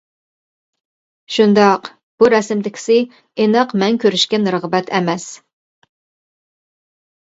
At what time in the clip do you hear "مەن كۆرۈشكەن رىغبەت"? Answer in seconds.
3.85-4.95